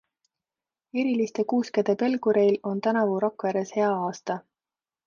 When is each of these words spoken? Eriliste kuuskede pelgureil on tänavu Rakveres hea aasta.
Eriliste 1.01 1.43
kuuskede 1.53 1.95
pelgureil 2.01 2.59
on 2.73 2.83
tänavu 2.89 3.21
Rakveres 3.29 3.77
hea 3.79 3.93
aasta. 4.09 4.43